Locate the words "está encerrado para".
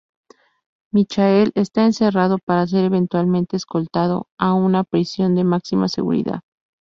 1.53-2.65